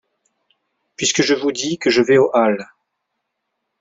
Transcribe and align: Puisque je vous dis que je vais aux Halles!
Puisque 0.95 1.21
je 1.21 1.35
vous 1.35 1.51
dis 1.51 1.77
que 1.77 1.91
je 1.91 2.01
vais 2.01 2.17
aux 2.17 2.35
Halles! 2.35 2.65